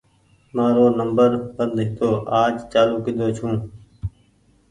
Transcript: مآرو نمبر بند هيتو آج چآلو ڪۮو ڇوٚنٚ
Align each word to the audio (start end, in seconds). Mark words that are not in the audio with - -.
مآرو 0.55 0.85
نمبر 0.99 1.29
بند 1.55 1.75
هيتو 1.85 2.09
آج 2.41 2.55
چآلو 2.71 2.95
ڪۮو 3.05 3.27
ڇوٚنٚ 3.37 3.61